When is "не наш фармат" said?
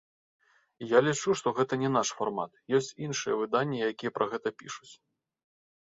1.83-2.51